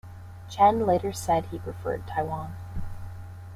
[0.49, 2.55] Chen later said he preferred Taiwan.